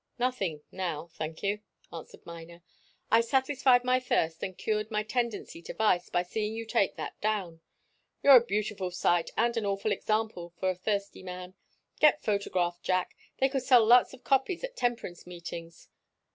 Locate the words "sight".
8.89-9.29